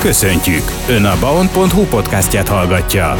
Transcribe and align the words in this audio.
Köszöntjük! 0.00 0.62
Ön 0.88 1.04
a 1.04 1.16
baon.hu 1.20 1.84
podcastját 1.84 2.48
hallgatja. 2.48 3.14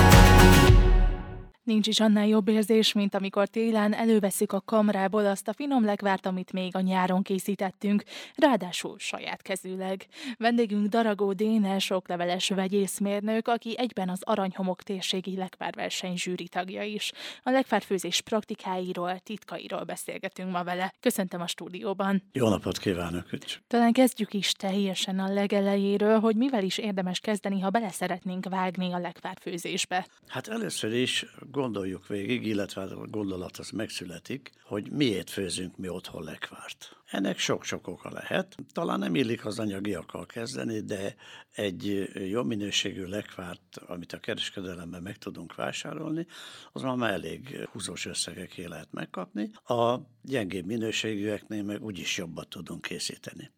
Nincs 1.71 1.87
is 1.87 2.01
annál 2.01 2.27
jobb 2.27 2.49
érzés, 2.49 2.93
mint 2.93 3.15
amikor 3.15 3.49
télen 3.49 3.95
előveszük 3.95 4.53
a 4.53 4.61
kamrából 4.61 5.27
azt 5.27 5.49
a 5.49 5.53
finom 5.53 5.85
lekvárt, 5.85 6.27
amit 6.27 6.53
még 6.53 6.77
a 6.77 6.81
nyáron 6.81 7.23
készítettünk, 7.23 8.03
ráadásul 8.35 8.99
saját 8.99 9.43
kezűleg. 9.43 10.07
Vendégünk 10.39 10.87
Daragó 10.89 11.33
Dénes, 11.33 11.91
okleveles 11.91 12.49
vegyészmérnök, 12.49 13.49
aki 13.49 13.79
egyben 13.79 14.09
az 14.09 14.23
Aranyhomok 14.23 14.83
térségi 14.83 15.37
lekvárverseny 15.37 16.17
zsűri 16.17 16.49
tagja 16.49 16.83
is. 16.83 17.13
A 17.43 17.51
lekvárfőzés 17.51 18.21
praktikáiról, 18.21 19.19
titkairól 19.19 19.85
beszélgetünk 19.85 20.51
ma 20.51 20.65
vele. 20.65 20.93
Köszöntöm 21.01 21.41
a 21.41 21.47
stúdióban. 21.47 22.23
Jó 22.33 22.49
napot 22.49 22.79
kívánok! 22.79 23.29
Talán 23.67 23.93
kezdjük 23.93 24.35
is 24.35 24.53
teljesen 24.53 25.19
a 25.19 25.33
legelejéről, 25.33 26.19
hogy 26.19 26.37
mivel 26.37 26.65
is 26.65 26.79
érdemes 26.79 27.21
kezdeni, 27.21 27.61
ha 27.61 27.71
bele 27.71 27.91
szeretnénk 27.91 28.49
vágni 28.49 28.93
a 28.93 28.99
lekvárfőzésbe. 28.99 30.07
Hát 30.27 30.49
először 30.49 30.93
is 30.93 31.27
gondoljuk 31.61 32.07
végig, 32.07 32.47
illetve 32.47 32.83
a 32.83 33.07
gondolat 33.07 33.57
az 33.57 33.71
megszületik, 33.71 34.53
hogy 34.63 34.91
miért 34.91 35.31
főzünk 35.31 35.77
mi 35.77 35.89
otthon 35.89 36.25
lekvárt. 36.25 36.97
Ennek 37.11 37.39
sok-sok 37.39 37.89
oka 37.89 38.11
lehet. 38.13 38.57
Talán 38.73 38.99
nem 38.99 39.15
illik 39.15 39.47
az 39.47 39.59
anyagiakkal 39.59 40.27
kezdeni, 40.27 40.81
de 40.81 41.15
egy 41.53 42.11
jó 42.29 42.43
minőségű 42.43 43.05
lekvárt, 43.05 43.77
amit 43.87 44.13
a 44.13 44.19
kereskedelemben 44.19 45.03
meg 45.03 45.19
tudunk 45.19 45.55
vásárolni, 45.55 46.27
az 46.73 46.83
már 46.83 47.13
elég 47.13 47.69
húzós 47.73 48.07
összegeké 48.07 48.65
lehet 48.65 48.93
megkapni. 48.93 49.51
A 49.67 49.97
gyengébb 50.23 50.67
minőségűeknél 50.67 51.63
meg 51.63 51.83
úgyis 51.83 52.17
jobban 52.17 52.47
tudunk 52.49 52.83
készíteni. 52.83 53.51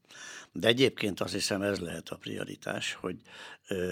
De 0.52 0.68
egyébként 0.68 1.20
azt 1.20 1.32
hiszem 1.32 1.62
ez 1.62 1.78
lehet 1.78 2.08
a 2.08 2.16
prioritás, 2.16 2.92
hogy 2.92 3.16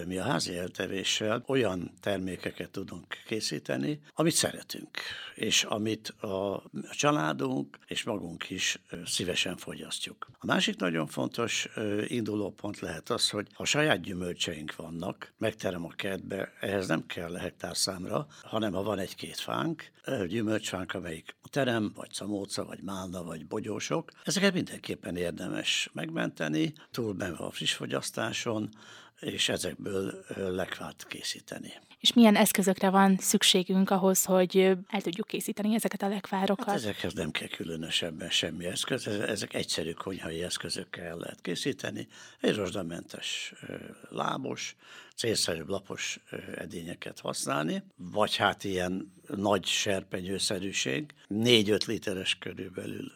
mi 0.06 0.18
a 0.18 0.22
házi 0.22 0.56
eltevéssel 0.56 1.42
olyan 1.46 1.90
termékeket 2.00 2.70
tudunk 2.70 3.16
készíteni, 3.26 3.89
amit 4.14 4.32
szeretünk, 4.32 4.98
és 5.34 5.64
amit 5.64 6.08
a 6.08 6.62
családunk 6.90 7.78
és 7.86 8.02
magunk 8.02 8.50
is 8.50 8.80
szívesen 9.04 9.56
fogyasztjuk. 9.56 10.28
A 10.38 10.46
másik 10.46 10.76
nagyon 10.76 11.06
fontos 11.06 11.68
indulópont 12.06 12.80
lehet 12.80 13.10
az, 13.10 13.30
hogy 13.30 13.46
ha 13.54 13.64
saját 13.64 14.00
gyümölcseink 14.00 14.76
vannak, 14.76 15.32
megterem 15.38 15.84
a 15.84 15.90
kertbe, 15.96 16.52
ehhez 16.60 16.86
nem 16.88 17.06
kell 17.06 17.34
hektárszámra, 17.34 18.26
hanem 18.42 18.72
ha 18.72 18.82
van 18.82 18.98
egy-két 18.98 19.38
fánk, 19.38 19.90
gyümölcsfánk, 20.26 20.94
amelyik 20.94 21.36
terem, 21.50 21.92
vagy 21.94 22.12
szamóca, 22.12 22.64
vagy 22.64 22.82
málna, 22.82 23.22
vagy 23.22 23.46
bogyósok, 23.46 24.10
ezeket 24.24 24.54
mindenképpen 24.54 25.16
érdemes 25.16 25.90
megmenteni, 25.92 26.72
túlmenve 26.90 27.44
a 27.44 27.50
friss 27.50 27.72
fogyasztáson, 27.72 28.68
és 29.20 29.48
ezekből 29.48 30.24
lekvárt 30.36 31.06
készíteni. 31.08 31.72
És 32.00 32.12
milyen 32.12 32.36
eszközökre 32.36 32.90
van 32.90 33.16
szükségünk 33.18 33.90
ahhoz, 33.90 34.24
hogy 34.24 34.56
el 34.88 35.00
tudjuk 35.02 35.26
készíteni 35.26 35.74
ezeket 35.74 36.02
a 36.02 36.08
lekvárokat? 36.08 36.66
Hát 36.66 36.74
ezekhez 36.74 37.12
nem 37.12 37.30
kell 37.30 37.48
különösebben 37.48 38.30
semmi 38.30 38.64
eszköz, 38.64 39.06
ezek 39.06 39.54
egyszerű 39.54 39.92
konyhai 39.92 40.42
eszközökkel 40.42 41.16
lehet 41.16 41.40
készíteni. 41.40 42.08
Egy 42.40 42.54
rozsdamentes 42.54 43.52
lábos, 44.08 44.76
célszerűbb 45.16 45.68
lapos 45.68 46.20
edényeket 46.54 47.20
használni, 47.20 47.82
vagy 47.96 48.36
hát 48.36 48.64
ilyen 48.64 49.12
nagy 49.26 49.64
serpenyőszerűség, 49.64 51.14
4-5 51.28 51.86
literes 51.86 52.38
körülbelül 52.38 53.12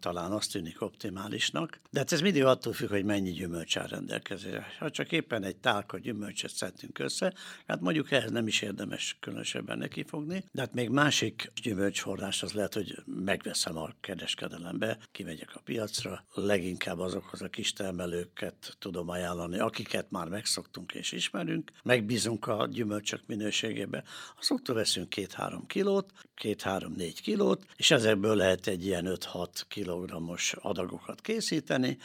talán 0.00 0.32
azt 0.32 0.52
tűnik 0.52 0.82
optimálisnak. 0.82 1.80
De 1.90 1.98
hát 1.98 2.12
ez 2.12 2.20
mindig 2.20 2.44
attól 2.44 2.72
függ, 2.72 2.88
hogy 2.88 3.04
mennyi 3.04 3.30
gyümölcs 3.30 3.76
áll 3.76 3.86
rendelkezésre. 3.86 4.66
Ha 4.78 4.90
csak 4.90 5.12
éppen 5.12 5.42
egy 5.42 5.56
tálka 5.56 5.98
gyümölcset 5.98 6.50
szedtünk 6.50 6.98
össze, 6.98 7.34
hát 7.66 7.80
mondjuk 7.80 8.10
ehhez 8.10 8.30
nem 8.30 8.46
is 8.46 8.62
érdemes 8.62 9.16
különösebben 9.20 9.78
nekifogni. 9.78 10.44
De 10.52 10.60
hát 10.60 10.74
még 10.74 10.88
másik 10.88 11.52
gyümölcsforrás 11.62 12.42
az 12.42 12.52
lehet, 12.52 12.74
hogy 12.74 12.94
megveszem 13.04 13.76
a 13.76 13.90
kereskedelembe, 14.00 14.98
kimegyek 15.12 15.54
a 15.54 15.60
piacra, 15.64 16.24
leginkább 16.34 16.98
azokhoz 16.98 17.42
a 17.42 17.48
kis 17.48 17.72
termelőket 17.72 18.76
tudom 18.78 19.08
ajánlani, 19.08 19.58
akiket 19.58 20.10
már 20.10 20.28
megszoktunk 20.28 20.92
és 20.92 21.12
ismerünk, 21.12 21.70
megbízunk 21.82 22.46
a 22.46 22.66
gyümölcsök 22.70 23.20
minőségébe. 23.26 24.04
Azoktól 24.40 24.74
veszünk 24.74 25.08
két-három 25.08 25.66
kilót, 25.66 26.12
két-három-négy 26.34 27.20
kilót, 27.20 27.64
és 27.76 27.90
ezekből 27.90 28.36
lehet 28.36 28.66
egy 28.66 28.84
ilyen 28.84 29.06
5-6 29.08 29.57
kilogrammos 29.62 30.52
adagokat 30.52 31.20
készíteni, 31.20 31.98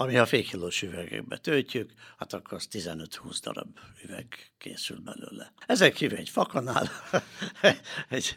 ami 0.00 0.14
ha 0.14 0.26
félkilós 0.26 0.82
üvegekbe 0.82 1.36
töltjük, 1.36 1.92
hát 2.18 2.32
akkor 2.32 2.52
az 2.52 2.68
15-20 2.72 3.38
darab 3.42 3.78
üveg 4.04 4.52
készül 4.58 5.00
belőle. 5.00 5.52
Ezek 5.66 5.92
kívül 5.92 6.18
egy 6.18 6.28
fakanál, 6.28 6.90
egy 8.08 8.36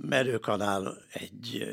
merőkanál, 0.00 1.02
egy 1.12 1.64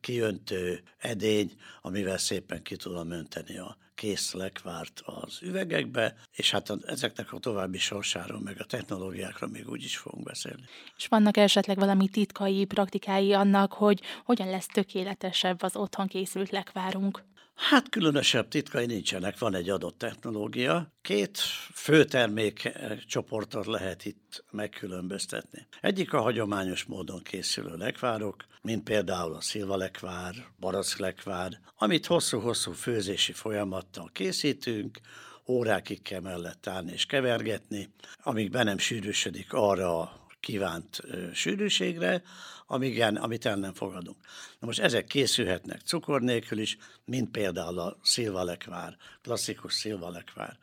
kiöntő 0.00 0.82
edény, 0.98 1.52
amivel 1.82 2.18
szépen 2.18 2.62
ki 2.62 2.76
tudom 2.76 3.10
önteni 3.10 3.58
a 3.58 3.76
kész 3.94 4.32
lekvárt 4.32 5.02
az 5.04 5.38
üvegekbe, 5.42 6.14
és 6.32 6.50
hát 6.50 6.72
ezeknek 6.84 7.32
a 7.32 7.38
további 7.38 7.78
sorsáról, 7.78 8.40
meg 8.40 8.56
a 8.60 8.64
technológiákra 8.64 9.46
még 9.46 9.68
úgy 9.68 9.84
is 9.84 9.96
fogunk 9.96 10.24
beszélni. 10.24 10.64
És 10.96 11.06
vannak 11.06 11.36
esetleg 11.36 11.78
valami 11.78 12.08
titkai, 12.08 12.64
praktikái 12.64 13.32
annak, 13.32 13.72
hogy 13.72 14.00
hogyan 14.24 14.50
lesz 14.50 14.66
tökéletesebb 14.66 15.62
az 15.62 15.76
otthon 15.76 16.06
készült 16.06 16.50
lekvárunk? 16.50 17.28
Hát 17.68 17.88
különösebb 17.88 18.48
titkai 18.48 18.86
nincsenek, 18.86 19.38
van 19.38 19.54
egy 19.54 19.70
adott 19.70 19.98
technológia. 19.98 20.92
Két 21.02 21.38
fő 21.74 22.04
termék 22.04 22.72
csoportot 23.06 23.66
lehet 23.66 24.04
itt 24.04 24.44
megkülönböztetni. 24.50 25.66
Egyik 25.80 26.12
a 26.12 26.20
hagyományos 26.20 26.84
módon 26.84 27.22
készülő 27.22 27.76
lekvárok, 27.76 28.44
mint 28.62 28.82
például 28.82 29.34
a 29.34 29.40
szilvalekvár, 29.40 30.34
baracklekvár, 30.58 31.60
amit 31.76 32.06
hosszú-hosszú 32.06 32.72
főzési 32.72 33.32
folyamattal 33.32 34.10
készítünk, 34.12 35.00
órákig 35.46 36.02
kell 36.02 36.20
mellett 36.20 36.66
állni 36.66 36.92
és 36.92 37.06
kevergetni, 37.06 37.88
amíg 38.22 38.50
be 38.50 38.62
nem 38.62 38.78
sűrűsödik 38.78 39.52
arra 39.52 40.00
a 40.00 40.19
kívánt 40.40 41.00
sűrűségre, 41.32 42.22
amigen, 42.66 43.16
amit 43.16 43.46
el 43.46 43.56
nem 43.56 43.74
fogadunk. 43.74 44.16
Na 44.58 44.66
most 44.66 44.78
ezek 44.78 45.04
készülhetnek 45.04 45.80
cukor 45.80 46.20
nélkül 46.20 46.58
is, 46.58 46.76
mint 47.04 47.30
például 47.30 47.78
a 47.78 47.96
szilvalekvár, 48.02 48.96
klasszikus 49.22 49.74
szilvalekvár. 49.74 50.58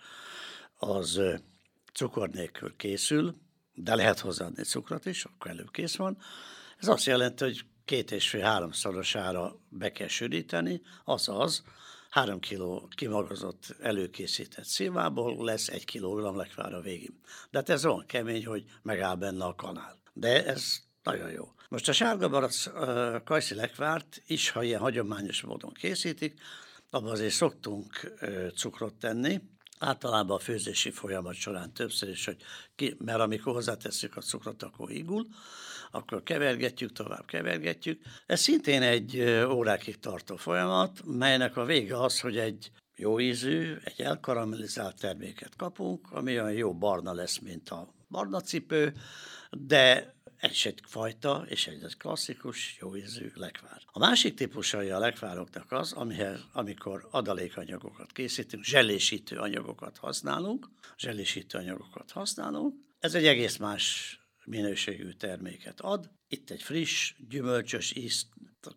Az 0.77 1.21
cukor 1.93 2.29
nélkül 2.29 2.75
készül, 2.75 3.35
de 3.73 3.95
lehet 3.95 4.19
hozzáadni 4.19 4.63
cukrot 4.63 5.05
is, 5.05 5.23
akkor 5.23 5.51
előbb 5.51 5.71
kész 5.71 5.95
van. 5.95 6.17
Ez 6.77 6.87
azt 6.87 7.05
jelenti, 7.05 7.43
hogy 7.43 7.66
két 7.85 8.11
és 8.11 8.29
fél 8.29 8.43
háromszorosára 8.43 9.59
be 9.69 9.91
kell 9.91 10.07
sűríteni, 10.07 10.81
azaz 11.03 11.63
három 12.09 12.40
kiló 12.40 12.88
kimagazott 12.95 13.75
előkészített 13.81 14.66
szilvából 14.66 15.45
lesz 15.45 15.68
egy 15.68 15.85
kilogramm 15.85 16.38
lekvár 16.38 16.73
a 16.73 16.81
végén. 16.81 17.19
De 17.51 17.57
hát 17.57 17.69
ez 17.69 17.85
olyan 17.85 18.06
kemény, 18.06 18.45
hogy 18.45 18.66
megáll 18.81 19.16
benne 19.16 19.45
a 19.45 19.56
kanál. 19.56 20.00
De 20.13 20.46
ez 20.46 20.79
nagyon 21.03 21.31
jó. 21.31 21.51
Most 21.69 21.90
a 21.90 21.91
sárga 21.91 22.29
barack 22.29 23.23
kajszi 23.23 23.56
lekvárt 23.56 24.22
is, 24.28 24.50
ha 24.50 24.63
ilyen 24.63 24.79
hagyományos 24.79 25.41
módon 25.41 25.73
készítik, 25.73 26.40
abban 26.90 27.12
azért 27.12 27.34
szoktunk 27.34 28.17
cukrot 28.56 28.94
tenni, 28.94 29.41
általában 29.79 30.35
a 30.35 30.39
főzési 30.39 30.91
folyamat 30.91 31.33
során 31.33 31.73
többször 31.73 32.09
is, 32.09 32.25
hogy 32.25 32.38
ki, 32.75 32.95
mert 33.05 33.19
amikor 33.19 33.53
hozzátesszük 33.53 34.17
a 34.17 34.21
cukrot, 34.21 34.63
akkor 34.63 34.91
igul, 34.91 35.27
akkor 35.91 36.23
kevergetjük, 36.23 36.91
tovább 36.91 37.25
kevergetjük. 37.25 38.01
Ez 38.25 38.39
szintén 38.39 38.81
egy 38.81 39.21
órákig 39.49 39.99
tartó 39.99 40.35
folyamat, 40.35 41.01
melynek 41.05 41.57
a 41.57 41.66
vége 41.66 42.01
az, 42.01 42.19
hogy 42.19 42.37
egy 42.37 42.71
jó 42.95 43.19
ízű, 43.19 43.75
egy 43.83 44.01
elkaramellizált 44.01 44.99
terméket 44.99 45.55
kapunk, 45.55 46.11
ami 46.11 46.40
olyan 46.40 46.53
jó 46.53 46.73
barna 46.73 47.13
lesz, 47.13 47.40
mint 47.40 47.69
a 47.69 47.93
barna 48.09 48.41
cipő, 48.41 48.93
de 49.52 50.16
egy 50.39 50.81
fajta 50.85 51.45
és 51.49 51.67
egy 51.67 51.97
klasszikus, 51.97 52.78
jó 52.79 52.95
ízű 52.95 53.31
lekvár. 53.35 53.81
A 53.85 53.99
másik 53.99 54.34
típusai 54.34 54.89
a 54.89 54.99
lekvároknak 54.99 55.72
az, 55.72 55.93
amihez, 55.93 56.39
amikor 56.53 57.07
adalékanyagokat 57.11 58.11
készítünk, 58.11 58.63
zselésítő 58.63 59.37
anyagokat 59.37 59.97
használunk, 59.97 60.69
zselésítő 60.97 61.57
anyagokat 61.57 62.11
használunk. 62.11 62.75
Ez 62.99 63.16
egy 63.16 63.25
egész 63.25 63.57
más 63.57 64.17
minőségű 64.45 65.11
terméket 65.11 65.81
ad. 65.81 66.09
Itt 66.28 66.49
egy 66.49 66.61
friss, 66.61 67.13
gyümölcsös 67.29 67.95
ízt 67.95 68.28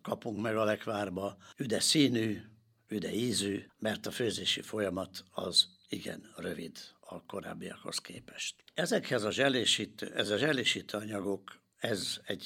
kapunk 0.01 0.41
meg 0.41 0.57
a 0.57 0.63
lekvárba, 0.63 1.37
üde 1.57 1.79
színű, 1.79 2.41
üde 2.87 3.13
ízű, 3.13 3.65
mert 3.79 4.05
a 4.05 4.11
főzési 4.11 4.61
folyamat 4.61 5.23
az 5.31 5.67
igen 5.91 6.31
rövid 6.35 6.77
a 6.99 7.25
korábbiakhoz 7.25 7.97
képest. 7.97 8.63
Ezekhez 8.73 9.23
a 9.23 9.31
zselésítő, 9.31 10.13
ez 10.15 10.29
a 10.29 10.37
zselésítő 10.37 10.97
anyagok, 10.97 11.61
ez 11.77 12.19
egy 12.25 12.45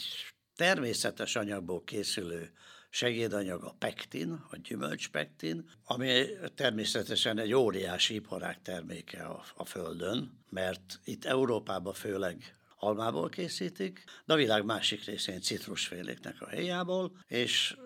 természetes 0.56 1.36
anyagból 1.36 1.83
készülő 1.83 2.51
segédanyag 2.89 3.63
a 3.63 3.75
pektin, 3.80 4.31
a 4.50 4.57
gyümölcspektin, 4.57 5.69
ami 5.83 6.25
természetesen 6.56 7.38
egy 7.38 7.53
óriási 7.53 8.13
iparág 8.13 8.62
terméke 8.62 9.24
a, 9.24 9.44
a 9.56 9.65
Földön, 9.65 10.44
mert 10.50 11.00
itt 11.03 11.25
Európában 11.25 11.94
főleg 11.94 12.56
almából 12.85 13.29
készítik, 13.29 14.03
de 14.25 14.33
a 14.33 14.37
világ 14.37 14.65
másik 14.65 15.05
részén 15.05 15.41
citrusféléknek 15.41 16.41
a 16.41 16.49
héjából, 16.49 17.11
és 17.27 17.77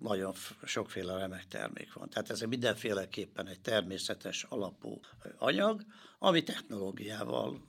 nagyon 0.00 0.34
sokféle 0.64 1.18
remek 1.18 1.46
termék 1.48 1.92
van. 1.92 2.08
Tehát 2.08 2.30
ez 2.30 2.40
mindenféleképpen 2.40 3.46
egy 3.46 3.60
természetes 3.60 4.46
alapú 4.48 5.00
anyag, 5.38 5.82
ami 6.18 6.42
technológiával 6.42 7.64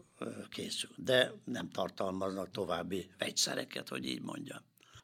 készül, 0.49 0.89
de 0.95 1.31
nem 1.43 1.69
tartalmaznak 1.69 2.51
további 2.51 3.09
vegyszereket, 3.17 3.89
hogy 3.89 4.05
így 4.05 4.21
mondjam. 4.21 4.59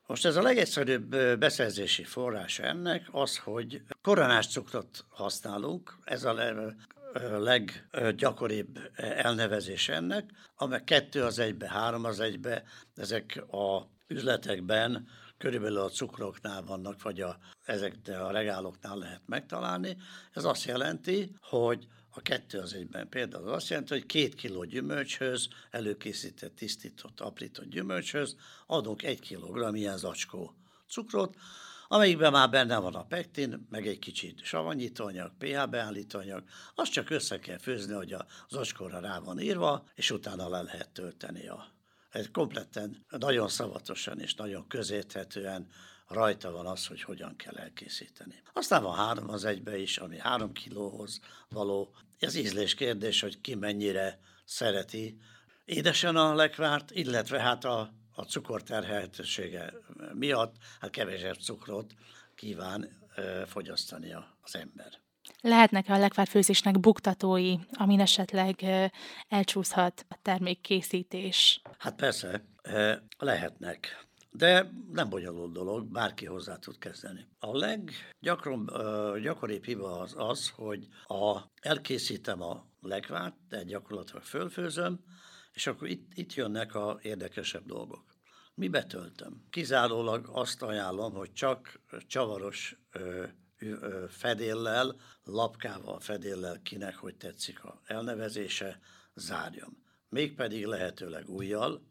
Most 0.07 0.25
ez 0.25 0.35
a 0.35 0.41
legegyszerűbb 0.41 1.09
beszerzési 1.39 2.03
forrása 2.03 2.63
ennek 2.63 3.07
az, 3.11 3.37
hogy 3.37 3.81
koronás 4.01 4.47
cukrot 4.47 5.05
használunk, 5.09 5.97
ez 6.03 6.23
a 6.23 6.33
leggyakoribb 7.39 8.79
elnevezés 8.95 9.89
ennek, 9.89 10.29
amely 10.55 10.83
kettő 10.83 11.23
az 11.23 11.39
egybe, 11.39 11.69
három 11.69 12.05
az 12.05 12.19
egybe, 12.19 12.63
ezek 12.95 13.43
a 13.51 13.89
üzletekben 14.07 15.07
körülbelül 15.37 15.79
a 15.79 15.89
cukroknál 15.89 16.63
vannak, 16.63 17.01
vagy 17.01 17.21
a, 17.21 17.37
ezeknél 17.65 18.19
a 18.19 18.31
regáloknál 18.31 18.97
lehet 18.97 19.21
megtalálni. 19.25 19.97
Ez 20.31 20.43
azt 20.43 20.65
jelenti, 20.65 21.31
hogy 21.41 21.87
a 22.09 22.21
kettő 22.21 22.59
az 22.59 22.73
egyben 22.73 23.09
például 23.09 23.49
azt 23.49 23.69
jelenti, 23.69 23.93
hogy 23.93 24.05
két 24.05 24.35
kiló 24.35 24.63
gyümölcshöz, 24.63 25.47
előkészített, 25.71 26.55
tisztított, 26.55 27.19
aprított 27.19 27.69
gyümölcshöz 27.69 28.35
adunk 28.67 29.03
egy 29.03 29.19
kilogramm 29.19 29.75
ilyen 29.75 29.97
zacskó 29.97 30.53
cukrot, 30.87 31.35
amelyikben 31.93 32.31
már 32.31 32.49
benne 32.49 32.77
van 32.77 32.95
a 32.95 33.05
pektin, 33.05 33.67
meg 33.69 33.87
egy 33.87 33.99
kicsit 33.99 34.43
savanyítóanyag, 34.43 35.31
pH 35.37 35.69
beállítóanyag, 35.69 36.43
azt 36.75 36.91
csak 36.91 37.09
össze 37.09 37.39
kell 37.39 37.57
főzni, 37.57 37.93
hogy 37.93 38.13
a 38.13 38.25
zacskóra 38.49 38.99
rá 38.99 39.19
van 39.19 39.39
írva, 39.39 39.85
és 39.95 40.11
utána 40.11 40.49
le 40.49 40.61
lehet 40.61 40.89
tölteni 40.89 41.47
a 41.47 41.67
ez 42.09 42.29
kompletten, 42.31 43.05
nagyon 43.09 43.47
szavatosan 43.47 44.19
és 44.19 44.35
nagyon 44.35 44.67
közérthetően 44.67 45.67
rajta 46.07 46.51
van 46.51 46.65
az, 46.65 46.87
hogy 46.87 47.01
hogyan 47.01 47.35
kell 47.35 47.55
elkészíteni. 47.55 48.41
Aztán 48.53 48.83
van 48.83 48.95
három 48.95 49.29
az 49.29 49.45
egybe 49.45 49.77
is, 49.77 49.97
ami 49.97 50.17
három 50.17 50.51
kilóhoz 50.51 51.19
való. 51.49 51.95
Ez 52.19 52.35
ízlés 52.35 52.73
kérdés, 52.73 53.21
hogy 53.21 53.41
ki 53.41 53.55
mennyire 53.55 54.19
szereti 54.45 55.17
édesen 55.65 56.15
a 56.15 56.35
lekvárt, 56.35 56.91
illetve 56.91 57.39
hát 57.39 57.65
a, 57.65 57.93
a 58.15 58.23
cukorterheltsége 58.23 59.73
miatt 60.13 60.55
hát 60.79 60.89
kevesebb 60.89 61.35
cukrot 61.35 61.93
kíván 62.35 62.89
fogyasztani 63.45 64.13
az 64.41 64.55
ember. 64.55 65.01
Lehetnek-e 65.41 65.93
a 65.93 65.97
lekvárfőzésnek 65.97 66.79
buktatói, 66.79 67.55
amin 67.71 67.99
esetleg 67.99 68.65
elcsúszhat 69.27 70.05
a 70.09 70.17
termékkészítés? 70.21 71.61
Hát 71.77 71.95
persze, 71.95 72.45
lehetnek. 73.17 74.05
De 74.31 74.71
nem 74.91 75.09
bonyolult 75.09 75.51
dolog, 75.51 75.91
bárki 75.91 76.25
hozzá 76.25 76.55
tud 76.55 76.77
kezdeni. 76.77 77.27
A 77.39 77.57
leggyakoribb 77.57 79.63
hiba 79.63 79.99
az 79.99 80.13
az, 80.17 80.49
hogy 80.49 80.87
a, 81.07 81.39
elkészítem 81.61 82.41
a 82.41 82.65
lekvárt, 82.81 83.35
de 83.49 83.63
gyakorlatilag 83.63 84.23
fölfőzöm, 84.23 84.99
és 85.53 85.67
akkor 85.67 85.87
itt, 85.87 86.11
itt 86.13 86.33
jönnek 86.33 86.75
a 86.75 86.99
érdekesebb 87.01 87.65
dolgok. 87.65 88.13
Mi 88.55 88.67
betöltöm? 88.67 89.47
Kizárólag 89.49 90.29
azt 90.31 90.61
ajánlom, 90.61 91.13
hogy 91.13 91.33
csak 91.33 91.79
csavaros 92.07 92.77
ö, 92.91 93.25
ö, 93.59 94.05
fedéllel, 94.09 94.95
lapkával, 95.23 95.99
fedéllel, 95.99 96.61
kinek 96.61 96.95
hogy 96.95 97.15
tetszik 97.15 97.63
a 97.63 97.81
elnevezése, 97.85 98.79
zárjam. 99.13 99.83
Mégpedig 100.09 100.65
lehetőleg 100.65 101.29
újjal, 101.29 101.87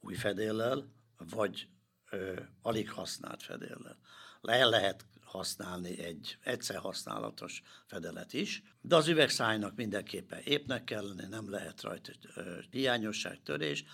új 0.00 0.14
fedéllel, 0.14 0.92
vagy 1.16 1.68
ö, 2.10 2.40
alig 2.62 2.90
használt 2.90 3.42
fedéllel. 3.42 3.98
Le 4.40 4.64
lehet 4.64 5.06
használni 5.28 6.02
egy 6.02 6.38
egyszer 6.42 6.76
használatos 6.76 7.62
fedelet 7.86 8.32
is, 8.32 8.62
de 8.80 8.96
az 8.96 9.08
üvegszájnak 9.08 9.76
mindenképpen 9.76 10.40
épnek 10.44 10.84
kell 10.84 11.06
lenni, 11.06 11.28
nem 11.28 11.50
lehet 11.50 11.82
rajta 11.82 12.12
hiányosság, 12.70 13.42
törés, 13.42 13.84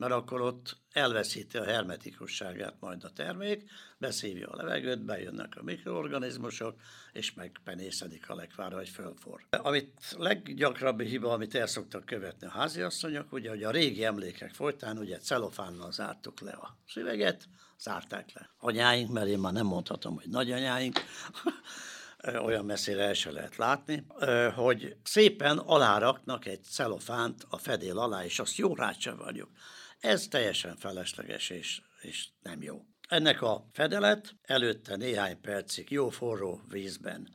mert 0.00 0.12
akkor 0.12 0.40
ott 0.40 0.76
elveszíti 0.92 1.56
a 1.56 1.64
hermetikusságát 1.64 2.76
majd 2.80 3.04
a 3.04 3.12
termék, 3.12 3.70
beszívja 3.98 4.48
a 4.48 4.56
levegőt, 4.56 5.04
bejönnek 5.04 5.56
a 5.56 5.62
mikroorganizmusok, 5.62 6.80
és 7.12 7.34
megpenészedik 7.34 8.30
a 8.30 8.34
lekvára, 8.34 8.76
vagy 8.76 8.88
fölfor. 8.88 9.46
Amit 9.50 10.14
leggyakrabbi 10.18 11.04
hiba, 11.04 11.32
amit 11.32 11.54
el 11.54 11.66
szoktak 11.66 12.04
követni 12.04 12.46
a 12.46 12.50
háziasszonyok, 12.50 13.32
ugye, 13.32 13.48
hogy 13.48 13.62
a 13.62 13.70
régi 13.70 14.04
emlékek 14.04 14.54
folytán 14.54 14.98
ugye 14.98 15.18
celofánnal 15.18 15.92
zártuk 15.92 16.40
le 16.40 16.52
a 16.52 16.76
szüveget, 16.86 17.48
zárták 17.80 18.32
le. 18.32 18.50
Anyáink, 18.58 19.10
mert 19.10 19.26
én 19.26 19.38
már 19.38 19.52
nem 19.52 19.66
mondhatom, 19.66 20.14
hogy 20.14 20.28
nagyanyáink, 20.28 21.00
olyan 22.44 22.64
messzire 22.64 23.02
el 23.02 23.14
se 23.14 23.30
lehet 23.30 23.56
látni, 23.56 24.06
hogy 24.54 24.96
szépen 25.02 25.58
aláraknak 25.58 26.46
egy 26.46 26.62
celofánt 26.64 27.46
a 27.48 27.56
fedél 27.56 27.98
alá, 27.98 28.24
és 28.24 28.38
azt 28.38 28.56
jó 28.56 28.74
rácsavarjuk. 28.74 29.50
Ez 29.98 30.28
teljesen 30.28 30.76
felesleges 30.76 31.50
és, 31.50 31.82
és 32.00 32.28
nem 32.42 32.62
jó. 32.62 32.84
Ennek 33.08 33.42
a 33.42 33.68
fedelet 33.72 34.34
előtte 34.42 34.96
néhány 34.96 35.40
percig 35.40 35.90
jó 35.90 36.08
forró 36.08 36.60
vízben 36.68 37.28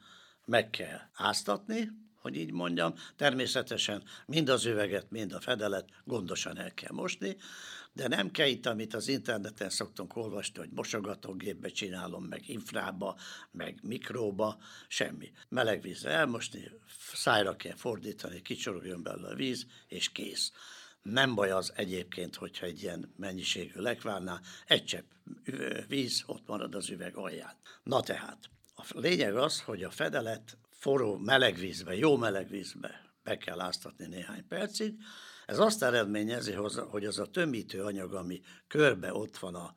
meg 0.46 0.70
kell 0.70 1.00
áztatni, 1.14 1.90
hogy 2.26 2.36
így 2.36 2.52
mondjam. 2.52 2.94
Természetesen 3.16 4.04
mind 4.26 4.50
az 4.50 4.66
üveget, 4.66 5.12
mind 5.12 5.34
a 5.34 5.40
fedelet 5.40 5.90
gondosan 6.04 6.58
el 6.58 6.74
kell 6.74 6.92
mosni, 6.92 7.38
de 7.94 8.08
nem 8.08 8.32
kell 8.32 8.48
itt, 8.48 8.66
amit 8.66 8.94
az 8.94 9.08
interneten 9.08 9.70
szoktunk 9.70 10.16
olvasni, 10.16 10.60
hogy 10.60 10.70
mosogatógépbe 10.72 11.70
csinálom, 11.70 12.24
meg 12.24 12.50
infrába, 12.50 13.18
meg 13.52 13.80
mikróba, 13.84 14.58
semmi. 14.88 15.32
Meleg 15.50 15.82
vízre 15.82 16.10
elmosni, 16.10 16.72
szájra 17.14 17.56
kell 17.56 17.76
fordítani, 17.76 18.42
kicsorogjon 18.42 19.04
belőle 19.04 19.28
a 19.28 19.36
víz, 19.36 19.66
és 19.88 20.10
kész. 20.12 20.52
Nem 21.02 21.36
baj 21.36 21.52
az 21.52 21.72
egyébként, 21.76 22.36
hogyha 22.36 22.66
egy 22.66 22.82
ilyen 22.82 23.14
mennyiségű 23.18 23.80
lekvárnál 23.80 24.42
egy 24.68 24.86
csepp 24.86 25.10
víz 25.88 26.24
ott 26.26 26.48
marad 26.48 26.76
az 26.76 26.90
üveg 26.90 27.16
alján. 27.16 27.56
Na 27.84 28.02
tehát, 28.02 28.50
a 28.76 29.00
lényeg 29.00 29.36
az, 29.36 29.62
hogy 29.62 29.84
a 29.84 29.90
fedelet 29.90 30.58
forró 30.86 31.18
meleg 31.18 31.56
vízbe, 31.56 31.96
jó 31.96 32.18
meleg 32.18 32.50
vízbe 32.50 33.14
be 33.24 33.38
kell 33.38 33.60
áztatni 33.60 34.08
néhány 34.08 34.48
percig. 34.48 34.96
Ez 35.46 35.60
azt 35.60 35.84
eredményezi, 35.84 36.52
hogy 36.90 37.06
az 37.06 37.20
a 37.20 37.26
tömítő 37.26 37.84
anyag, 37.84 38.14
ami 38.14 38.42
körbe 38.68 39.14
ott 39.14 39.38
van, 39.38 39.56
a, 39.56 39.74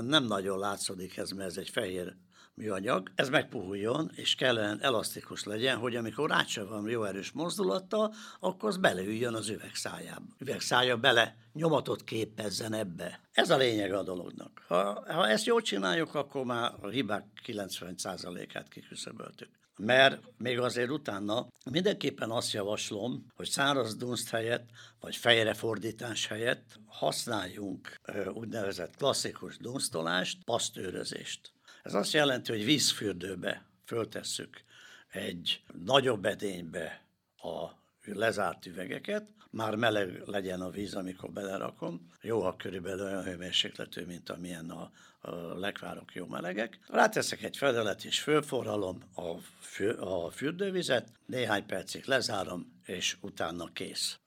nem 0.00 0.24
nagyon 0.24 0.58
látszódik 0.58 1.16
ez, 1.16 1.30
mert 1.30 1.48
ez 1.50 1.56
egy 1.56 1.68
fehér 1.68 2.16
műanyag, 2.54 3.10
ez 3.14 3.28
megpuhuljon, 3.28 4.10
és 4.14 4.34
kellene 4.34 4.82
elasztikus 4.82 5.44
legyen, 5.44 5.76
hogy 5.76 5.96
amikor 5.96 6.46
van 6.54 6.88
jó 6.88 7.04
erős 7.04 7.32
mozdulattal, 7.32 8.14
akkor 8.38 8.68
az 8.68 8.76
beleüljön 8.76 9.34
az 9.34 9.48
üvegszájába. 9.48 10.34
Üvegszája 10.38 10.96
bele 10.96 11.36
nyomatot 11.52 12.04
képezzen 12.04 12.72
ebbe. 12.72 13.20
Ez 13.32 13.50
a 13.50 13.56
lényeg 13.56 13.92
a 13.92 14.02
dolognak. 14.02 14.64
Ha, 14.66 15.04
ha 15.12 15.28
ezt 15.28 15.46
jól 15.46 15.60
csináljuk, 15.60 16.14
akkor 16.14 16.44
már 16.44 16.74
a 16.80 16.88
hibák 16.88 17.24
90%-át 17.46 18.68
kiküszöböltük. 18.68 19.59
Mert 19.80 20.22
még 20.36 20.58
azért 20.58 20.90
utána 20.90 21.48
mindenképpen 21.70 22.30
azt 22.30 22.52
javaslom, 22.52 23.26
hogy 23.34 23.48
száraz 23.48 23.96
dunst 23.96 24.28
helyett, 24.28 24.68
vagy 25.00 25.16
fejrefordítás 25.16 26.26
helyett 26.26 26.80
használjunk 26.86 28.00
úgynevezett 28.32 28.96
klasszikus 28.96 29.56
dunsztolást, 29.56 30.44
pasztőrözést. 30.44 31.52
Ez 31.82 31.94
azt 31.94 32.12
jelenti, 32.12 32.52
hogy 32.52 32.64
vízfürdőbe 32.64 33.66
föltesszük 33.84 34.62
egy 35.08 35.62
nagyobb 35.84 36.24
edénybe 36.24 37.04
a 37.36 37.79
lezárt 38.04 38.66
üvegeket, 38.66 39.28
már 39.50 39.74
meleg 39.74 40.22
legyen 40.26 40.60
a 40.60 40.70
víz, 40.70 40.94
amikor 40.94 41.30
belerakom. 41.30 42.06
Jó, 42.20 42.40
ha 42.40 42.56
körülbelül 42.56 43.04
olyan 43.04 43.24
hőmérsékletű, 43.24 44.04
mint 44.04 44.30
amilyen 44.30 44.70
a, 44.70 44.90
a 45.20 45.58
lekvárok 45.58 46.14
jó 46.14 46.26
melegek. 46.26 46.78
Ráteszek 46.88 47.42
egy 47.42 47.56
fedelet 47.56 48.04
és 48.04 48.20
fölforralom 48.20 49.02
a, 49.14 49.34
fü, 49.60 49.88
a 49.88 50.30
fürdővizet, 50.30 51.12
néhány 51.26 51.66
percig 51.66 52.04
lezárom, 52.04 52.79
és 52.90 53.16
utána 53.20 53.72
kész. 53.72 54.18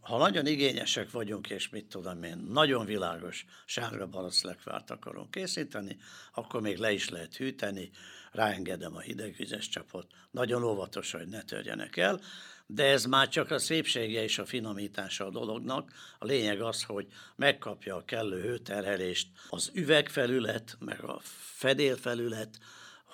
Ha 0.00 0.18
nagyon 0.18 0.46
igényesek 0.46 1.10
vagyunk, 1.10 1.50
és 1.50 1.68
mit 1.68 1.86
tudom 1.86 2.22
én, 2.22 2.36
nagyon 2.48 2.84
világos 2.84 3.44
sárga 3.66 4.06
balasz 4.06 4.42
lekvárt 4.42 4.90
akarunk 4.90 5.30
készíteni, 5.30 5.96
akkor 6.34 6.60
még 6.60 6.76
le 6.76 6.92
is 6.92 7.08
lehet 7.08 7.36
hűteni, 7.36 7.90
ráengedem 8.32 8.96
a 8.96 9.00
hidegvizes 9.00 9.68
csapot, 9.68 10.06
nagyon 10.30 10.62
óvatosan, 10.62 11.20
hogy 11.20 11.28
ne 11.28 11.42
törjenek 11.42 11.96
el, 11.96 12.20
De 12.66 12.84
ez 12.84 13.04
már 13.04 13.28
csak 13.28 13.50
a 13.50 13.58
szépsége 13.58 14.22
és 14.22 14.38
a 14.38 14.44
finomítása 14.44 15.26
a 15.26 15.30
dolognak. 15.30 15.92
A 16.18 16.24
lényeg 16.24 16.60
az, 16.60 16.82
hogy 16.82 17.06
megkapja 17.36 17.96
a 17.96 18.04
kellő 18.04 18.40
hőterhelést 18.40 19.28
az 19.48 19.70
üvegfelület, 19.74 20.76
meg 20.78 21.04
a 21.04 21.20
fedélfelület, 21.54 22.58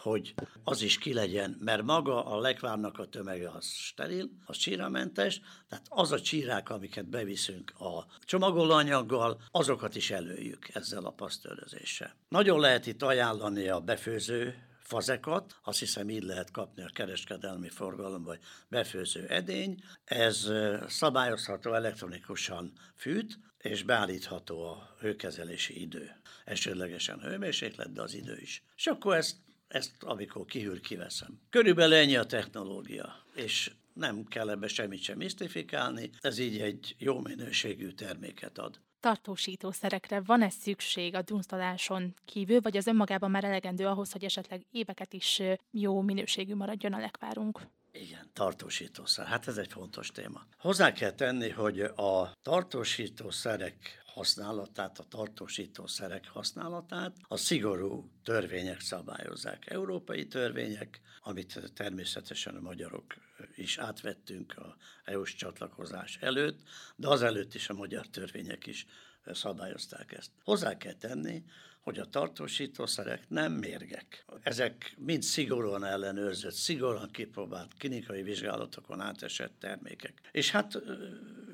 hogy 0.06 0.34
az 0.64 0.82
is 0.82 0.98
ki 0.98 1.12
legyen, 1.12 1.56
mert 1.60 1.82
maga 1.82 2.26
a 2.26 2.38
lekvárnak 2.38 2.98
a 2.98 3.08
tömege 3.08 3.50
az 3.50 3.66
steril, 3.66 4.28
az 4.44 4.56
csíramentes, 4.56 5.40
tehát 5.68 5.86
az 5.88 6.12
a 6.12 6.20
csírák, 6.20 6.70
amiket 6.70 7.08
beviszünk 7.08 7.72
a 7.78 8.06
csomagolóanyaggal, 8.24 9.40
azokat 9.50 9.96
is 9.96 10.10
előjük 10.10 10.68
ezzel 10.72 11.04
a 11.04 11.10
pasztőrözéssel. 11.10 12.16
Nagyon 12.28 12.60
lehet 12.60 12.86
itt 12.86 13.02
ajánlani 13.02 13.68
a 13.68 13.80
befőző 13.80 14.54
fazekat, 14.80 15.56
azt 15.62 15.78
hiszem 15.78 16.10
így 16.10 16.22
lehet 16.22 16.50
kapni 16.50 16.82
a 16.82 16.90
kereskedelmi 16.92 17.68
forgalomba, 17.68 18.28
vagy 18.28 18.40
befőző 18.68 19.26
edény. 19.26 19.82
Ez 20.04 20.50
szabályozható 20.86 21.74
elektronikusan 21.74 22.72
fűt, 22.96 23.38
és 23.58 23.82
beállítható 23.82 24.62
a 24.62 24.96
hőkezelési 25.00 25.80
idő. 25.80 26.10
Elsődlegesen 26.44 27.20
hőmérséklet, 27.20 27.92
de 27.92 28.02
az 28.02 28.14
idő 28.14 28.38
is. 28.40 28.62
És 28.76 28.86
akkor 28.86 29.14
ezt 29.14 29.36
ezt 29.68 30.02
amikor 30.02 30.44
kihűl, 30.44 30.80
kiveszem. 30.80 31.40
Körülbelül 31.50 31.94
ennyi 31.94 32.16
a 32.16 32.24
technológia, 32.24 33.24
és 33.34 33.70
nem 33.92 34.24
kell 34.24 34.50
ebbe 34.50 34.68
semmit 34.68 35.02
sem 35.02 35.16
misztifikálni, 35.16 36.10
ez 36.20 36.38
így 36.38 36.60
egy 36.60 36.94
jó 36.98 37.20
minőségű 37.20 37.90
terméket 37.90 38.58
ad. 38.58 38.80
Tartósítószerekre 39.00 40.20
van-e 40.20 40.50
szükség 40.50 41.14
a 41.14 41.22
dunsztoláson 41.22 42.14
kívül, 42.24 42.60
vagy 42.60 42.76
az 42.76 42.86
önmagában 42.86 43.30
már 43.30 43.44
elegendő 43.44 43.86
ahhoz, 43.86 44.12
hogy 44.12 44.24
esetleg 44.24 44.66
éveket 44.70 45.12
is 45.12 45.42
jó 45.70 46.00
minőségű 46.00 46.54
maradjon 46.54 46.92
a 46.92 46.98
lekvárunk? 46.98 47.60
Igen, 47.92 48.30
tartósítószer. 48.32 49.26
Hát 49.26 49.48
ez 49.48 49.56
egy 49.56 49.72
fontos 49.72 50.10
téma. 50.10 50.46
Hozzá 50.58 50.92
kell 50.92 51.12
tenni, 51.12 51.50
hogy 51.50 51.80
a 51.80 52.32
tartósítószerek 52.42 54.04
használatát, 54.16 54.98
a 54.98 55.04
tartósítószerek 55.08 56.28
használatát 56.28 57.16
a 57.28 57.36
szigorú 57.36 58.10
törvények 58.22 58.80
szabályozzák. 58.80 59.70
Európai 59.70 60.26
törvények, 60.26 61.00
amit 61.20 61.72
természetesen 61.74 62.54
a 62.54 62.60
magyarok 62.60 63.14
is 63.54 63.78
átvettünk 63.78 64.56
a 64.58 64.76
EU-s 65.04 65.34
csatlakozás 65.34 66.18
előtt, 66.20 66.60
de 66.96 67.08
azelőtt 67.08 67.54
is 67.54 67.68
a 67.68 67.74
magyar 67.74 68.06
törvények 68.06 68.66
is 68.66 68.86
szabályozták 69.32 70.12
ezt. 70.12 70.30
Hozzá 70.44 70.76
kell 70.76 70.94
tenni, 70.94 71.44
hogy 71.80 71.98
a 71.98 72.04
tartósítószerek 72.04 73.28
nem 73.28 73.52
mérgek. 73.52 74.24
Ezek 74.42 74.94
mind 74.98 75.22
szigorúan 75.22 75.84
ellenőrzött, 75.84 76.52
szigorúan 76.52 77.10
kipróbált 77.10 77.74
klinikai 77.78 78.22
vizsgálatokon 78.22 79.00
átesett 79.00 79.54
termékek. 79.58 80.20
És 80.32 80.50
hát 80.50 80.82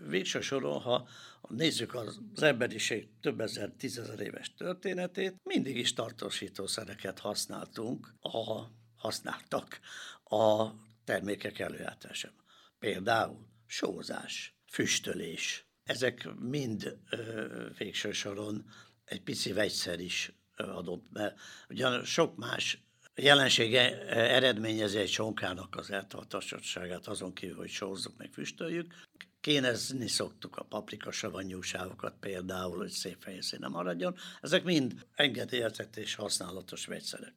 végső 0.06 0.40
soron, 0.40 0.80
ha 0.80 1.08
nézzük 1.48 1.94
az 1.94 2.42
emberiség 2.42 3.08
több 3.20 3.40
ezer, 3.40 3.70
tízezer 3.78 4.20
éves 4.20 4.54
történetét, 4.54 5.34
mindig 5.42 5.76
is 5.76 5.92
tartósítószereket 5.92 7.18
használtunk, 7.18 8.14
a, 8.20 8.62
használtak 8.96 9.80
a 10.24 10.70
termékek 11.04 11.58
előállításában. 11.58 12.44
Például 12.78 13.46
sózás, 13.66 14.54
füstölés. 14.70 15.66
Ezek 15.84 16.28
mind 16.38 16.98
ö, 17.10 17.46
végső 17.78 18.12
soron 18.12 18.64
egy 19.04 19.22
pici 19.22 19.52
vegyszer 19.52 20.00
is 20.00 20.32
adott, 20.56 21.06
mert 21.12 21.40
ugyan 21.68 22.04
sok 22.04 22.36
más 22.36 22.82
jelensége 23.14 24.06
eredményezi 24.10 24.98
egy 24.98 25.08
sonkának 25.10 25.76
az 25.76 25.90
eltartasottságát, 25.90 27.06
azon 27.06 27.32
kívül, 27.32 27.56
hogy 27.56 27.68
sózzuk 27.68 28.16
meg 28.16 28.32
füstöljük. 28.32 28.94
Kénezni 29.42 30.08
szoktuk 30.08 30.56
a 30.56 30.64
paprika 30.64 31.10
savanyúságokat 31.10 32.14
például, 32.20 32.76
hogy 32.76 32.90
szép 32.90 33.24
helyszíne 33.24 33.68
maradjon. 33.68 34.16
Ezek 34.40 34.64
mind 34.64 35.06
engedélyezett 35.14 35.96
és 35.96 36.14
használatos 36.14 36.86
vegyszerek. 36.86 37.32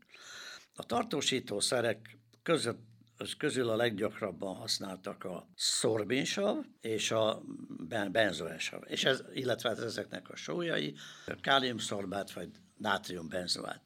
A 0.75 0.83
tartósítószerek 0.85 2.17
között 2.43 2.83
közül 3.37 3.69
a 3.69 3.75
leggyakrabban 3.75 4.55
használtak 4.55 5.23
a 5.23 5.47
szorbinsav 5.55 6.57
és 6.81 7.11
a 7.11 7.41
benzoesav, 8.11 8.81
és 8.85 9.03
ez, 9.03 9.23
illetve 9.33 9.69
hát 9.69 9.79
ezeknek 9.79 10.29
a 10.29 10.35
sójai, 10.35 10.95
káliumszorbát 11.41 12.31
vagy 12.31 12.49
nátriumbenzoát. 12.77 13.81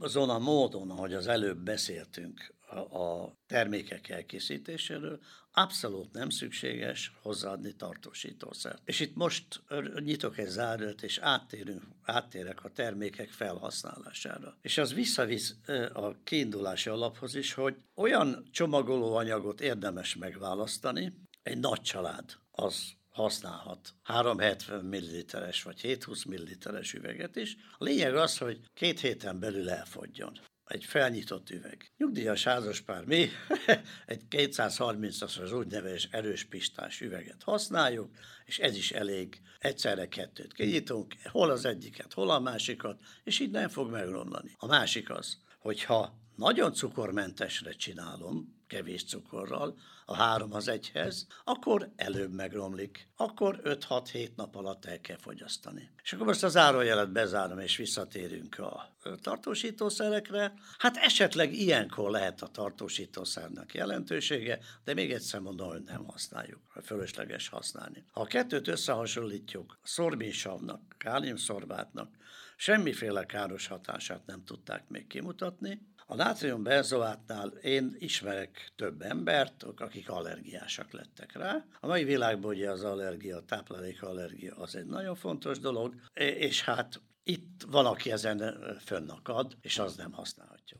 Azon 0.00 0.30
a 0.30 0.38
módon, 0.38 0.90
ahogy 0.90 1.14
az 1.14 1.26
előbb 1.26 1.58
beszéltünk 1.58 2.54
a 2.78 3.36
termékek 3.46 4.08
elkészítéséről, 4.08 5.20
abszolút 5.52 6.12
nem 6.12 6.30
szükséges 6.30 7.12
hozzáadni 7.22 7.76
tartósítószert. 7.76 8.82
És 8.84 9.00
itt 9.00 9.14
most 9.14 9.62
nyitok 9.98 10.38
egy 10.38 10.48
zárat, 10.48 11.02
és 11.02 11.18
áttérünk, 11.18 11.82
áttérek 12.02 12.64
a 12.64 12.68
termékek 12.68 13.28
felhasználására. 13.28 14.56
És 14.60 14.78
az 14.78 14.94
visszavisz 14.94 15.54
a 15.92 16.22
kiindulási 16.22 16.88
alaphoz 16.88 17.34
is, 17.34 17.52
hogy 17.52 17.76
olyan 17.94 18.48
csomagolóanyagot 18.50 19.60
érdemes 19.60 20.16
megválasztani, 20.16 21.12
egy 21.42 21.58
nagy 21.58 21.80
család 21.80 22.30
az 22.50 22.98
használhat 23.08 23.94
370 24.02 24.84
ml-es 24.84 25.62
vagy 25.62 25.80
720 25.80 26.24
ml-es 26.24 26.92
üveget 26.94 27.36
is. 27.36 27.56
A 27.78 27.84
lényeg 27.84 28.14
az, 28.14 28.38
hogy 28.38 28.60
két 28.74 29.00
héten 29.00 29.38
belül 29.38 29.70
elfogjon 29.70 30.40
egy 30.70 30.84
felnyitott 30.84 31.50
üveg. 31.50 31.92
Nyugdíjas 31.96 32.44
házaspár 32.44 33.04
mi 33.04 33.28
egy 34.06 34.22
230-as 34.30 35.42
az 35.42 35.52
úgynevezett 35.52 36.14
erős 36.14 36.44
pistás 36.44 37.00
üveget 37.00 37.42
használjuk, 37.42 38.10
és 38.44 38.58
ez 38.58 38.76
is 38.76 38.90
elég. 38.90 39.40
Egyszerre 39.58 40.08
kettőt 40.08 40.52
kinyitunk, 40.52 41.14
hol 41.24 41.50
az 41.50 41.64
egyiket, 41.64 42.12
hol 42.12 42.30
a 42.30 42.40
másikat, 42.40 43.00
és 43.24 43.40
így 43.40 43.50
nem 43.50 43.68
fog 43.68 43.90
megromlani. 43.90 44.54
A 44.58 44.66
másik 44.66 45.10
az, 45.10 45.38
hogyha 45.58 46.18
nagyon 46.36 46.72
cukormentesre 46.72 47.72
csinálom, 47.72 48.62
kevés 48.66 49.04
cukorral, 49.04 49.78
a 50.10 50.14
három 50.14 50.54
az 50.54 50.68
egyhez, 50.68 51.26
akkor 51.44 51.90
előbb 51.96 52.32
megromlik. 52.32 53.08
Akkor 53.16 53.60
5-6-7 53.64 54.34
nap 54.36 54.56
alatt 54.56 54.84
el 54.84 55.00
kell 55.00 55.16
fogyasztani. 55.16 55.90
És 56.02 56.12
akkor 56.12 56.26
most 56.26 56.42
az 56.42 56.52
zárójelet 56.52 57.12
bezárom, 57.12 57.58
és 57.58 57.76
visszatérünk 57.76 58.58
a 58.58 58.96
tartósítószerekre. 59.22 60.52
Hát 60.78 60.96
esetleg 60.96 61.52
ilyenkor 61.52 62.10
lehet 62.10 62.42
a 62.42 62.46
tartósítószernek 62.46 63.74
jelentősége, 63.74 64.58
de 64.84 64.94
még 64.94 65.12
egyszer 65.12 65.40
mondom, 65.40 65.68
hogy 65.68 65.82
nem 65.82 66.04
használjuk, 66.04 66.60
fölösleges 66.84 67.48
használni. 67.48 68.04
Ha 68.12 68.20
a 68.20 68.26
kettőt 68.26 68.68
összehasonlítjuk, 68.68 69.78
szorbinsavnak, 69.82 70.80
káliumszorbátnak, 70.98 72.08
semmiféle 72.56 73.26
káros 73.26 73.66
hatását 73.66 74.26
nem 74.26 74.44
tudták 74.44 74.88
még 74.88 75.06
kimutatni, 75.06 75.88
a 76.10 76.14
nátrium 76.14 76.62
benzoátnál 76.62 77.48
én 77.48 77.96
ismerek 77.98 78.72
több 78.76 79.02
embert, 79.02 79.62
akik 79.62 80.10
allergiásak 80.10 80.92
lettek 80.92 81.32
rá. 81.32 81.64
A 81.80 81.86
mai 81.86 82.04
világban 82.04 82.50
ugye 82.50 82.70
az 82.70 82.84
allergia, 82.84 83.36
a 83.36 83.44
táplálékallergia 83.44 84.56
az 84.56 84.76
egy 84.76 84.86
nagyon 84.86 85.14
fontos 85.14 85.58
dolog, 85.58 85.94
és 86.14 86.64
hát 86.64 87.00
itt 87.22 87.62
van, 87.68 87.86
aki 87.86 88.12
ezen 88.12 88.54
fönnakad, 88.84 89.56
és 89.60 89.78
az 89.78 89.96
nem 89.96 90.12
használhatja. 90.12 90.76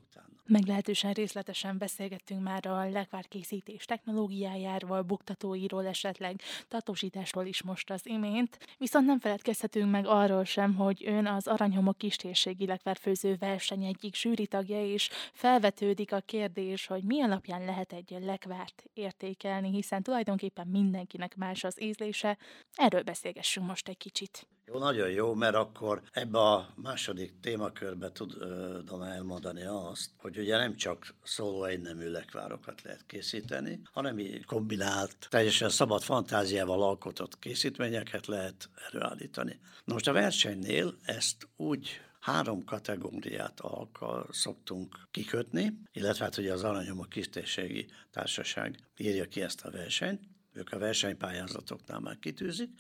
Meglehetősen 0.51 1.13
részletesen 1.13 1.79
beszélgettünk 1.79 2.43
már 2.43 2.67
a 2.67 2.89
lekvárkészítés 2.89 3.85
technológiájáról, 3.85 5.03
buktatóiról, 5.03 5.87
esetleg 5.87 6.41
tartósításról 6.69 7.47
is 7.47 7.63
most 7.63 7.91
az 7.91 8.07
imént, 8.07 8.59
viszont 8.79 9.07
nem 9.07 9.19
feledkezhetünk 9.19 9.91
meg 9.91 10.07
arról 10.07 10.45
sem, 10.45 10.75
hogy 10.75 11.05
ön 11.07 11.27
az 11.27 11.47
Aranyhomok 11.47 11.99
kistérségi 11.99 12.67
lekvárfőző 12.67 13.37
verseny 13.39 13.85
egyik 13.85 14.49
tagja, 14.49 14.85
és 14.87 15.11
felvetődik 15.33 16.13
a 16.13 16.21
kérdés, 16.21 16.87
hogy 16.87 17.03
mi 17.03 17.23
alapján 17.23 17.65
lehet 17.65 17.93
egy 17.93 18.17
lekvárt 18.21 18.85
értékelni, 18.95 19.71
hiszen 19.71 20.03
tulajdonképpen 20.03 20.67
mindenkinek 20.67 21.37
más 21.37 21.65
az 21.65 21.83
ízlése. 21.83 22.39
Erről 22.75 23.03
beszélgessünk 23.03 23.67
most 23.67 23.89
egy 23.89 23.99
kicsit. 23.99 24.47
Jó, 24.73 24.79
nagyon 24.79 25.11
jó, 25.11 25.35
mert 25.35 25.55
akkor 25.55 26.03
ebbe 26.11 26.39
a 26.39 26.73
második 26.75 27.41
témakörbe 27.41 28.13
tudom 28.13 29.03
elmondani 29.03 29.65
azt, 29.65 30.11
hogy 30.17 30.39
ugye 30.39 30.57
nem 30.57 30.77
csak 30.77 31.15
szóló 31.23 31.65
egynemű 31.65 32.09
lekvárokat 32.09 32.83
lehet 32.83 33.07
készíteni, 33.07 33.81
hanem 33.93 34.21
kombinált, 34.47 35.17
teljesen 35.29 35.69
szabad 35.69 36.03
fantáziával 36.03 36.83
alkotott 36.83 37.39
készítményeket 37.39 38.27
lehet 38.27 38.69
előállítani. 38.91 39.61
Na 39.85 39.93
most 39.93 40.09
a 40.09 40.13
versenynél 40.13 40.95
ezt 41.03 41.49
úgy 41.57 42.01
három 42.21 42.65
kategóriát 42.65 43.61
alkal 43.61 44.27
szoktunk 44.31 45.09
kikötni, 45.11 45.81
illetve 45.93 46.25
hát 46.25 46.37
ugye 46.37 46.53
az 46.53 46.65
Aranyomok 46.65 47.09
Kisztérségi 47.09 47.87
Társaság 48.11 48.79
írja 48.97 49.25
ki 49.25 49.43
ezt 49.43 49.65
a 49.65 49.71
versenyt, 49.71 50.21
ők 50.53 50.73
a 50.73 50.79
versenypályázatoknál 50.79 52.01
már 52.01 52.19
kitűzik, 52.19 52.71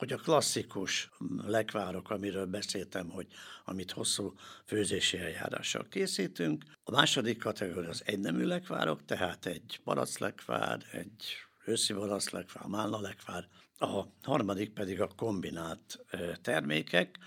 hogy 0.00 0.12
a 0.12 0.16
klasszikus 0.16 1.10
lekvárok, 1.46 2.10
amiről 2.10 2.46
beszéltem, 2.46 3.08
hogy 3.08 3.26
amit 3.64 3.90
hosszú 3.90 4.34
főzési 4.64 5.18
eljárással 5.18 5.86
készítünk. 5.88 6.64
A 6.84 6.90
második 6.90 7.38
kategória 7.38 7.88
az 7.88 8.02
egynemű 8.06 8.44
lekvárok, 8.44 9.04
tehát 9.04 9.46
egy 9.46 9.80
lekvár, 10.18 10.82
egy 10.92 11.24
őszi 11.64 11.94
lekvár, 12.30 12.66
málna 12.66 13.00
lekvár, 13.00 13.48
a 13.78 14.04
harmadik 14.22 14.72
pedig 14.72 15.00
a 15.00 15.10
kombinált 15.16 16.04
termékek, 16.42 17.18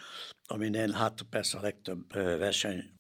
aminél 0.46 0.92
hát 0.92 1.22
persze 1.30 1.58
a 1.58 1.62
legtöbb 1.62 2.14
verseny 2.14 2.94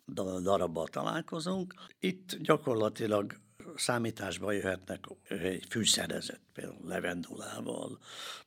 darabbal 0.43 0.87
találkozunk. 0.87 1.73
Itt 1.99 2.35
gyakorlatilag 2.35 3.39
számításba 3.75 4.51
jöhetnek 4.51 5.05
egy 5.27 5.65
fűszerezet, 5.69 6.39
például 6.53 6.87
levendulával, 6.87 7.99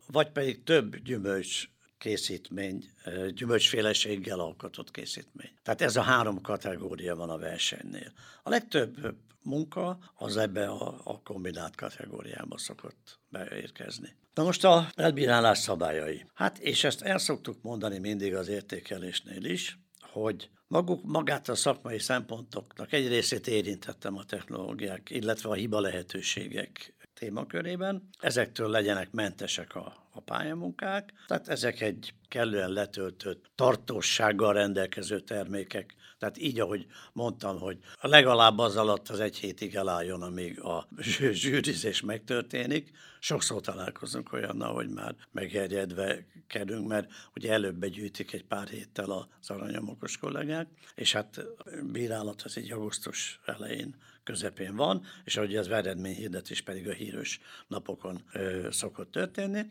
vagy 0.07 0.31
pedig 0.31 0.63
több 0.63 0.97
gyümölcs 0.97 1.69
készítmény, 1.99 2.91
gyümölcsféleséggel 3.35 4.41
alkotott 4.41 4.91
készítmény. 4.91 5.51
Tehát 5.63 5.81
ez 5.83 5.97
a 5.97 6.03
három 6.03 6.41
kategória 6.41 7.17
van 7.17 7.31
a 7.31 7.39
versenynél. 7.39 8.13
A 8.43 8.51
legtöbb 8.51 9.17
munka 9.43 9.99
az 10.15 10.37
ebbe 10.37 10.69
a, 10.69 11.01
a 11.05 11.21
kombinált 11.23 11.77
kategóriába 11.77 12.59
szokott 12.59 13.19
beérkezni. 13.29 14.17
Na 14.35 14.43
most 14.43 14.65
a 14.65 14.89
elbírálás 14.95 15.59
szabályai. 15.59 16.27
Hát, 16.35 16.59
és 16.59 16.85
ezt 16.85 17.03
el 17.03 17.19
szoktuk 17.19 17.63
mondani 17.63 17.99
mindig 17.99 18.35
az 18.35 18.49
értékelésnél 18.49 19.45
is, 19.45 19.79
hogy 20.21 20.51
maguk, 20.67 21.05
magát 21.05 21.49
a 21.49 21.55
szakmai 21.55 21.99
szempontoknak 21.99 22.93
egy 22.93 23.09
részét 23.09 23.47
érintettem 23.47 24.17
a 24.17 24.25
technológiák, 24.25 25.11
illetve 25.11 25.49
a 25.49 25.55
hiba 25.55 25.81
lehetőségek 25.81 26.95
témakörében. 27.15 28.09
Ezektől 28.21 28.69
legyenek 28.69 29.11
mentesek 29.11 29.75
a, 29.75 30.09
a 30.11 30.21
pályamunkák, 30.21 31.13
tehát 31.27 31.49
ezek 31.49 31.81
egy 31.81 32.15
kellően 32.29 32.71
letöltött, 32.71 33.51
tartósággal 33.55 34.53
rendelkező 34.53 35.21
termékek. 35.21 35.95
Tehát 36.19 36.39
így, 36.39 36.61
ahogy 36.61 36.87
mondtam, 37.13 37.59
hogy 37.59 37.79
legalább 38.01 38.59
az 38.59 38.77
alatt 38.77 39.09
az 39.09 39.21
egy 39.21 39.37
hétig 39.37 39.75
elálljon, 39.75 40.23
amíg 40.23 40.61
a 40.61 40.89
zsűrizés 41.33 42.01
megtörténik. 42.01 42.91
Sokszor 43.21 43.61
találkozunk 43.61 44.33
olyannal, 44.33 44.75
hogy 44.75 44.89
már 44.89 45.15
megherjedve 45.31 46.27
kerünk, 46.47 46.89
mert 46.89 47.11
ugye 47.35 47.53
előbb 47.53 47.77
begyűjtik 47.77 48.33
egy 48.33 48.45
pár 48.45 48.69
héttel 48.69 49.11
az 49.11 49.51
aranyomokos 49.51 50.19
kollégák, 50.19 50.69
és 50.95 51.13
hát 51.13 51.45
bírálat 51.93 52.43
az 52.43 52.57
egy 52.57 52.73
augusztus 52.73 53.41
elején 53.45 53.95
közepén 54.25 54.77
van, 54.77 55.05
és 55.25 55.37
ahogy 55.37 55.57
az 55.57 55.69
eredményhirdetés 55.69 56.63
pedig 56.63 56.89
a 56.89 56.93
híres 56.93 57.41
napokon 57.67 58.23
ö, 58.33 58.69
szokott 58.71 59.11
történni, 59.11 59.67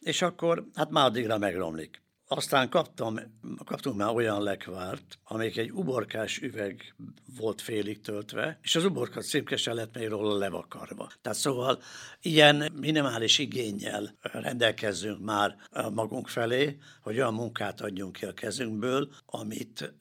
és 0.00 0.22
akkor 0.22 0.66
hát 0.74 0.90
már 0.90 1.06
addigra 1.06 1.38
megromlik. 1.38 2.02
Aztán 2.32 2.68
kaptam, 2.68 3.18
kaptunk 3.64 3.96
már 3.96 4.14
olyan 4.14 4.42
lekvárt, 4.42 5.18
amelyik 5.24 5.56
egy 5.56 5.70
uborkás 5.70 6.38
üveg 6.38 6.94
volt 7.36 7.60
félig 7.60 8.00
töltve, 8.00 8.58
és 8.62 8.76
az 8.76 8.84
uborka 8.84 9.20
címke 9.20 9.72
lett 9.72 9.98
még 9.98 10.08
róla 10.08 10.36
levakarva. 10.36 11.10
Tehát 11.22 11.38
szóval 11.38 11.82
ilyen 12.20 12.72
minimális 12.80 13.38
igényel 13.38 14.16
rendelkezzünk 14.20 15.24
már 15.24 15.56
magunk 15.92 16.28
felé, 16.28 16.78
hogy 17.02 17.16
olyan 17.16 17.34
munkát 17.34 17.80
adjunk 17.80 18.12
ki 18.12 18.24
a 18.24 18.32
kezünkből, 18.32 19.08
amit, 19.26 19.94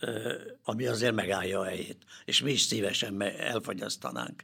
ami 0.64 0.86
azért 0.86 1.16
megállja 1.16 1.60
a 1.60 1.66
helyét. 1.66 2.06
És 2.26 2.42
mi 2.42 2.52
is 2.52 2.62
szívesen 2.62 3.22
elfogyasztanánk 3.22 4.44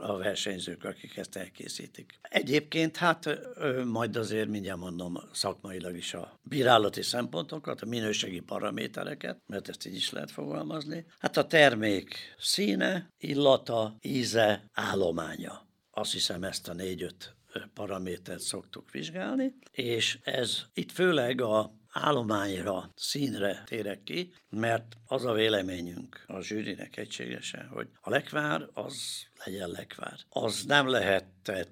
a 0.00 0.16
versenyzők, 0.16 0.84
akik 0.84 1.16
ezt 1.16 1.36
elkészítik. 1.36 2.18
Egyébként 2.22 2.96
hát 2.96 3.40
majd 3.84 4.16
azért 4.16 4.48
mindjárt 4.48 4.78
mondom 4.78 5.18
szakmailag 5.32 5.96
is 5.96 6.14
a 6.14 6.38
bírálati 6.42 7.02
szempontokat, 7.14 7.80
a 7.80 7.86
minőségi 7.86 8.40
paramétereket, 8.40 9.42
mert 9.46 9.68
ezt 9.68 9.86
így 9.86 9.94
is 9.94 10.10
lehet 10.10 10.30
fogalmazni. 10.30 11.06
Hát 11.18 11.36
a 11.36 11.46
termék 11.46 12.34
színe, 12.38 13.12
illata, 13.18 13.96
íze, 14.00 14.64
állománya. 14.72 15.66
Azt 15.90 16.12
hiszem 16.12 16.42
ezt 16.42 16.68
a 16.68 16.72
négy-öt 16.72 17.36
paramétert 17.74 18.40
szoktuk 18.40 18.90
vizsgálni, 18.90 19.54
és 19.70 20.18
ez 20.22 20.62
itt 20.72 20.92
főleg 20.92 21.40
a 21.40 21.74
állományra, 21.88 22.90
színre 22.94 23.62
térek 23.66 24.02
ki, 24.02 24.32
mert 24.48 24.96
az 25.06 25.24
a 25.24 25.32
véleményünk 25.32 26.24
a 26.26 26.40
zsűrinek 26.40 26.96
egységesen, 26.96 27.66
hogy 27.68 27.88
a 28.00 28.10
lekvár 28.10 28.68
az 28.72 29.26
legyen 29.44 29.68
lekvár. 29.70 30.18
Az 30.28 30.64
nem 30.64 30.88
lehet 30.88 31.26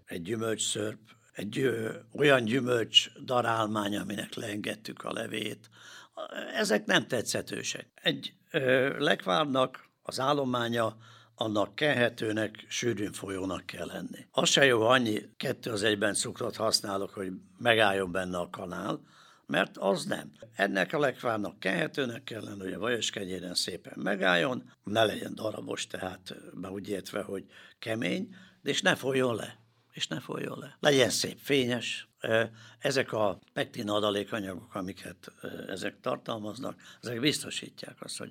egy 0.04 0.22
gyümölcsszörp, 0.22 1.00
egy 1.32 1.58
ö, 1.58 1.90
olyan 2.12 2.44
gyümölcs 2.44 3.12
darálmány, 3.24 3.96
aminek 3.96 4.34
leengedtük 4.34 5.04
a 5.04 5.12
levét. 5.12 5.70
Ezek 6.54 6.84
nem 6.84 7.06
tetszetősek. 7.06 7.86
Egy 8.02 8.34
ö, 8.50 8.98
lekvárnak 8.98 9.88
az 10.02 10.20
állománya 10.20 10.96
annak 11.34 11.74
kehetőnek, 11.74 12.64
sűrűn 12.68 13.12
folyónak 13.12 13.66
kell 13.66 13.86
lenni. 13.86 14.26
Az 14.30 14.48
se 14.48 14.64
jó, 14.64 14.82
annyi 14.82 15.20
kettő 15.36 15.70
az 15.70 15.82
egyben 15.82 16.14
cukrot 16.14 16.56
használok, 16.56 17.10
hogy 17.10 17.32
megálljon 17.58 18.12
benne 18.12 18.38
a 18.38 18.50
kanál, 18.50 19.00
mert 19.46 19.76
az 19.76 20.04
nem. 20.04 20.32
Ennek 20.54 20.92
a 20.92 20.98
lekvárnak 20.98 21.58
kehetőnek 21.58 22.24
kellene, 22.24 22.62
hogy 22.62 22.72
a 22.72 22.78
vajos 22.78 23.10
kenyéren 23.10 23.54
szépen 23.54 23.94
megálljon, 23.96 24.72
ne 24.84 25.04
legyen 25.04 25.34
darabos, 25.34 25.86
tehát 25.86 26.34
be 26.54 26.70
úgy 26.70 26.88
értve, 26.88 27.22
hogy 27.22 27.44
kemény, 27.78 28.34
és 28.62 28.82
ne 28.82 28.94
folyjon 28.94 29.34
le 29.34 29.61
és 29.92 30.06
ne 30.06 30.20
folyjon 30.20 30.58
le. 30.58 30.76
Legyen 30.80 31.10
szép, 31.10 31.38
fényes. 31.42 32.08
Ezek 32.78 33.12
a 33.12 33.38
pektin 33.52 33.88
adalékanyagok, 33.88 34.74
amiket 34.74 35.32
ezek 35.68 36.00
tartalmaznak, 36.00 36.80
ezek 37.00 37.20
biztosítják 37.20 38.02
azt, 38.02 38.18
hogy 38.18 38.30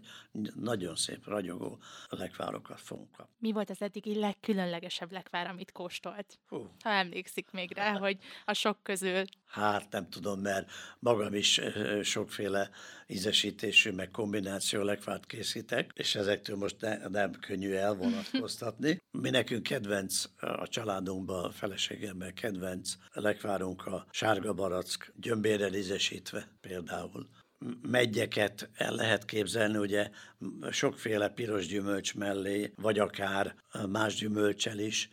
nagyon 0.56 0.95
szép, 0.95 1.27
ragyogó 1.27 1.80
lekvárokat 2.10 2.82
fogunk 2.82 3.12
kapni. 3.12 3.34
Mi 3.39 3.51
volt 3.51 3.69
az 3.69 3.82
eddigi 3.82 4.19
legkülönlegesebb 4.19 5.12
lekvár, 5.12 5.47
amit 5.47 5.71
kóstolt? 5.71 6.39
Hú. 6.47 6.69
Ha 6.84 6.89
emlékszik 6.89 7.51
még 7.51 7.75
rá, 7.75 7.97
hogy 7.97 8.17
a 8.45 8.54
sok 8.54 8.84
közül. 8.84 9.23
Hát 9.45 9.91
nem 9.91 10.10
tudom, 10.10 10.39
mert 10.39 10.71
magam 10.99 11.34
is 11.34 11.62
sokféle 12.01 12.69
ízesítésű, 13.08 13.91
meg 13.91 14.12
kombináció 14.12 14.82
lekvárt 14.82 15.25
készítek, 15.25 15.91
és 15.93 16.15
ezektől 16.15 16.56
most 16.56 16.82
ne, 16.82 17.08
nem 17.08 17.32
könnyű 17.32 17.73
elvonatkoztatni. 17.73 19.01
Mi 19.21 19.30
nekünk 19.30 19.63
kedvenc 19.63 20.23
a 20.39 20.67
családunkban, 20.67 21.43
a 21.43 21.51
feleségemmel 21.51 22.34
kedvenc 22.34 22.93
lekvárunk 23.13 23.81
a 23.88 24.06
sárga 24.12 24.54
barack, 24.54 25.13
gyömbérrel 25.15 25.74
ízesítve 25.74 26.48
például 26.62 27.30
megyeket 27.82 28.69
el 28.74 28.95
lehet 28.95 29.26
képzelni, 29.26 29.78
ugye 29.78 30.10
sokféle 30.69 31.30
piros 31.30 31.67
gyümölcs 31.67 32.15
mellé, 32.15 32.71
vagy 32.76 33.00
akár 33.00 33.56
más 33.89 34.15
gyümölcsel 34.15 34.80
is, 34.80 35.10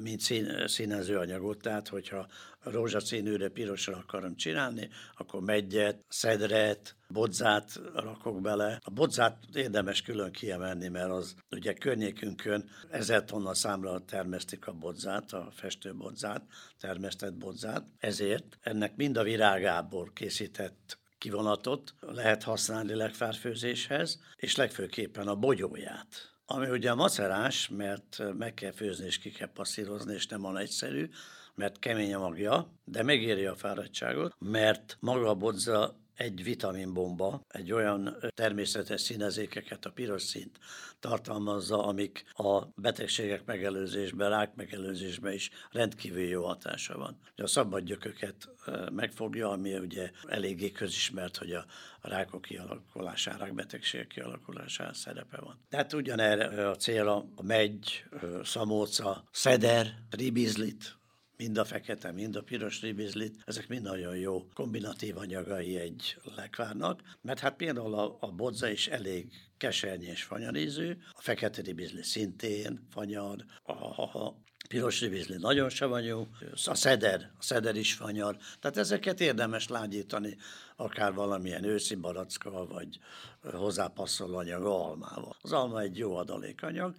mint 0.00 0.20
szín, 0.20 0.66
színező 0.66 1.16
anyagot. 1.16 1.60
Tehát, 1.60 1.88
hogyha 1.88 2.28
rózsaszínűre, 2.60 3.48
pirosra 3.48 3.96
akarom 3.96 4.36
csinálni, 4.36 4.88
akkor 5.16 5.40
megyet, 5.40 6.04
szedret, 6.08 6.96
bodzát 7.08 7.80
rakok 7.94 8.40
bele. 8.40 8.80
A 8.84 8.90
bodzát 8.90 9.38
érdemes 9.54 10.02
külön 10.02 10.32
kiemelni, 10.32 10.88
mert 10.88 11.10
az 11.10 11.34
ugye 11.50 11.72
környékünkön 11.72 12.68
ezer 12.90 13.24
tonna 13.24 13.54
számra 13.54 14.04
termesztik 14.04 14.66
a 14.66 14.72
bodzát, 14.72 15.32
a 15.32 15.48
festőbodzát, 15.52 16.42
termesztett 16.78 17.34
bodzát. 17.34 17.86
Ezért 17.98 18.58
ennek 18.60 18.96
mind 18.96 19.16
a 19.16 19.22
virágából 19.22 20.10
készített 20.14 20.98
kivonatot 21.20 21.94
lehet 22.00 22.42
használni 22.42 22.94
legfárfőzéshez, 22.94 24.20
és 24.36 24.56
legfőképpen 24.56 25.28
a 25.28 25.34
bogyóját. 25.34 26.06
Ami 26.46 26.68
ugye 26.68 26.94
macerás, 26.94 27.68
mert 27.68 28.22
meg 28.38 28.54
kell 28.54 28.72
főzni 28.72 29.06
és 29.06 29.18
ki 29.18 29.30
kell 29.30 29.52
passzírozni, 29.52 30.14
és 30.14 30.26
nem 30.26 30.40
van 30.40 30.56
egyszerű, 30.56 31.10
mert 31.54 31.78
kemény 31.78 32.14
a 32.14 32.18
magja, 32.18 32.72
de 32.84 33.02
megéri 33.02 33.46
a 33.46 33.56
fáradtságot, 33.56 34.34
mert 34.38 34.96
maga 35.00 35.28
a 35.28 35.34
bodza 35.34 35.99
egy 36.20 36.42
vitaminbomba, 36.42 37.44
egy 37.48 37.72
olyan 37.72 38.16
természetes 38.34 39.00
színezékeket, 39.00 39.84
a 39.84 39.90
piros 39.90 40.22
színt 40.22 40.58
tartalmazza, 40.98 41.84
amik 41.84 42.24
a 42.32 42.64
betegségek 42.74 43.44
megelőzésben, 43.44 44.30
rák 44.30 44.54
megelőzésben 44.54 45.32
is 45.32 45.50
rendkívül 45.70 46.22
jó 46.22 46.44
hatása 46.44 46.98
van. 46.98 47.18
A 47.36 47.46
szabad 47.46 47.82
gyököket 47.82 48.48
megfogja, 48.92 49.50
ami 49.50 49.78
ugye 49.78 50.10
eléggé 50.28 50.70
közismert, 50.70 51.36
hogy 51.36 51.52
a 51.52 51.64
rákok 52.00 52.42
kialakulására, 52.42 53.44
rákbetegségek 53.44 54.06
kialakulására 54.06 54.94
szerepe 54.94 55.40
van. 55.40 55.58
Tehát 55.68 55.92
ugyanerre 55.92 56.68
a 56.68 56.76
célra 56.76 57.16
a 57.34 57.42
megy, 57.42 58.04
szamóca, 58.42 59.24
szeder, 59.30 59.94
ribizlit, 60.10 60.99
mind 61.40 61.58
a 61.58 61.64
fekete, 61.64 62.12
mind 62.12 62.36
a 62.36 62.42
piros 62.42 62.80
ribizlit, 62.80 63.42
ezek 63.44 63.68
mind 63.68 63.82
nagyon 63.82 64.16
jó 64.16 64.48
kombinatív 64.54 65.16
anyagai 65.16 65.76
egy 65.76 66.16
lekvárnak, 66.36 67.02
mert 67.22 67.38
hát 67.38 67.56
például 67.56 67.94
a, 67.94 68.16
a 68.20 68.30
bodza 68.30 68.68
is 68.68 68.88
elég 68.88 69.32
keserny 69.56 70.02
és 70.02 70.22
fanyarízű, 70.22 70.96
a 71.12 71.20
fekete 71.20 71.62
ribizli 71.62 72.02
szintén 72.02 72.86
fanyar, 72.90 73.44
a, 73.62 73.72
a 74.18 74.36
piros 74.68 75.00
ribizli 75.00 75.36
nagyon 75.38 75.68
savanyú, 75.68 76.28
a 76.66 76.74
szeder, 76.74 77.30
a 77.38 77.42
szeder 77.42 77.76
is 77.76 77.94
fanyar, 77.94 78.36
tehát 78.60 78.76
ezeket 78.76 79.20
érdemes 79.20 79.68
lágyítani 79.68 80.36
akár 80.76 81.14
valamilyen 81.14 81.64
őszi 81.64 81.94
barackkal, 81.94 82.66
vagy 82.66 82.98
hozzápasszoló 83.42 84.36
anyag 84.36 84.64
almával. 84.64 85.36
Az 85.40 85.52
alma 85.52 85.80
egy 85.80 85.98
jó 85.98 86.16
adalékanyag, 86.16 86.94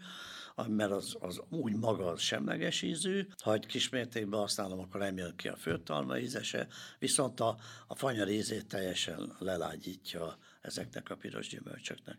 mert 0.67 0.91
az, 0.91 1.15
az 1.19 1.41
úgy 1.49 1.75
maga 1.75 2.05
az 2.05 2.21
semleges 2.21 2.81
ízű, 2.81 3.27
ha 3.43 3.53
egy 3.53 3.65
kismértékben 3.65 4.39
használom, 4.39 4.79
akkor 4.79 4.99
nem 4.99 5.17
jön 5.17 5.35
ki 5.35 5.47
a 5.47 5.55
főtalma 5.55 6.17
ízese, 6.17 6.67
viszont 6.99 7.39
a, 7.39 7.57
a 7.87 7.95
fanyar 7.95 8.29
ízét 8.29 8.67
teljesen 8.67 9.35
lelágyítja 9.39 10.37
ezeknek 10.61 11.09
a 11.09 11.15
piros 11.15 11.47
gyümölcsöknek. 11.47 12.17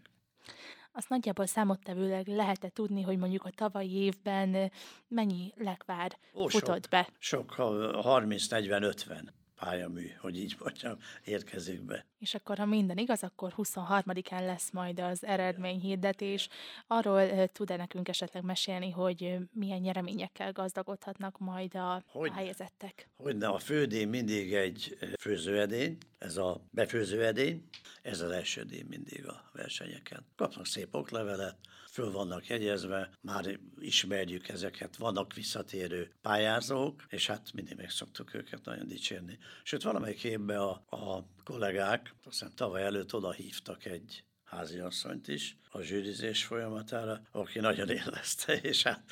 Azt 0.92 1.08
nagyjából 1.08 1.46
számottevőleg 1.46 2.26
lehet-e 2.26 2.68
tudni, 2.68 3.02
hogy 3.02 3.18
mondjuk 3.18 3.44
a 3.44 3.50
tavalyi 3.50 3.92
évben 3.92 4.70
mennyi 5.08 5.52
lekvár 5.56 6.18
Ó, 6.34 6.46
futott 6.46 6.82
sok, 6.82 6.90
be? 6.90 7.08
Sok, 7.18 7.54
30-40-50 7.58 9.41
pályamű, 9.64 10.10
hogy 10.18 10.38
így 10.38 10.56
mondjam, 10.58 10.98
érkezik 11.24 11.82
be. 11.82 12.06
És 12.18 12.34
akkor, 12.34 12.58
ha 12.58 12.64
minden 12.64 12.98
igaz, 12.98 13.22
akkor 13.22 13.52
23-án 13.56 14.46
lesz 14.46 14.70
majd 14.70 15.00
az 15.00 15.24
eredményhirdetés. 15.24 16.48
Arról 16.86 17.46
tud-e 17.46 17.76
nekünk 17.76 18.08
esetleg 18.08 18.42
mesélni, 18.42 18.90
hogy 18.90 19.36
milyen 19.52 19.80
nyereményekkel 19.80 20.52
gazdagodhatnak 20.52 21.38
majd 21.38 21.74
a 21.74 22.02
hogy 22.06 22.32
helyezettek? 22.32 23.08
Hogyne, 23.16 23.48
a 23.48 23.58
fődíj 23.58 24.04
mindig 24.04 24.54
egy 24.54 24.98
főzőedény, 25.20 25.98
ez 26.18 26.36
a 26.36 26.60
befőzőedény, 26.70 27.68
ez 28.02 28.20
az 28.20 28.30
első 28.30 28.62
díj 28.62 28.82
mindig 28.88 29.26
a 29.28 29.50
versenyeken. 29.52 30.26
Kapnak 30.36 30.66
szép 30.66 30.94
oklevelet, 30.94 31.56
föl 31.92 32.10
vannak 32.10 32.46
jegyezve, 32.46 33.10
már 33.20 33.58
ismerjük 33.78 34.48
ezeket, 34.48 34.96
vannak 34.96 35.34
visszatérő 35.34 36.12
pályázók, 36.22 37.04
és 37.08 37.26
hát 37.26 37.52
mindig 37.52 37.76
meg 37.76 37.90
szoktuk 37.90 38.34
őket 38.34 38.64
nagyon 38.64 38.86
dicsérni. 38.88 39.38
Sőt, 39.62 39.82
valamelyik 39.82 40.24
évben 40.24 40.58
a, 40.58 40.70
a 40.96 41.26
kollégák, 41.44 42.14
azt 42.24 42.38
hiszem 42.38 42.54
tavaly 42.54 42.82
előtt 42.82 43.14
oda 43.14 43.32
hívtak 43.32 43.84
egy 43.84 44.24
háziasszonyt 44.56 45.28
is 45.28 45.56
a 45.70 45.80
zsűrizés 45.80 46.44
folyamatára, 46.44 47.20
aki 47.30 47.58
nagyon 47.58 47.88
élvezte, 47.88 48.54
és 48.54 48.82
hát 48.82 49.02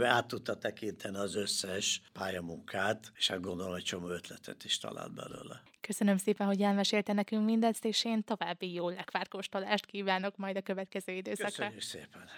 át 0.00 0.26
tudta 0.26 0.58
tekinteni 0.58 1.16
az 1.16 1.34
összes 1.34 2.00
pályamunkát, 2.12 3.12
és 3.16 3.28
hát 3.28 3.40
gondolom, 3.40 3.72
hogy 3.72 3.82
csomó 3.82 4.08
ötletet 4.08 4.64
is 4.64 4.78
talált 4.78 5.14
belőle. 5.14 5.62
Köszönöm 5.80 6.16
szépen, 6.16 6.46
hogy 6.46 6.60
elmesélte 6.60 7.12
nekünk 7.12 7.44
mindezt, 7.44 7.84
és 7.84 8.04
én 8.04 8.24
további 8.24 8.72
jó 8.72 8.88
lekvárkóstolást 8.88 9.86
kívánok 9.86 10.36
majd 10.36 10.56
a 10.56 10.62
következő 10.62 11.12
időszakra. 11.12 11.70
Köszönjük 11.70 11.80
szépen! 11.82 12.28